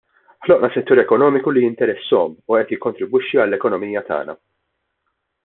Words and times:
Ħloqna 0.45 0.69
settur 0.75 1.01
ekonomiku 1.01 1.53
li 1.57 1.63
jinteressahom 1.65 2.33
u 2.47 2.57
qed 2.63 2.73
jikkontribwixxi 2.75 3.43
għall-ekonomija 3.45 4.05
tagħna. 4.11 4.37